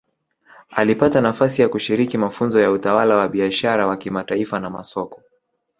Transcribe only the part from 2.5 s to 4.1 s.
ya utawala wa biashara wa